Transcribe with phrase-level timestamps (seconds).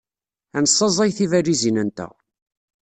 [0.57, 2.13] Ad nessaẓey tibalizin-nteɣ.